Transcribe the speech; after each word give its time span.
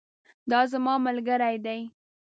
دا 0.49 0.59
زما 0.71 0.93
ملګری 1.05 1.57
دی 1.65 1.81